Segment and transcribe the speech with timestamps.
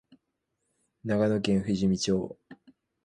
[1.03, 2.35] 長野県富士見町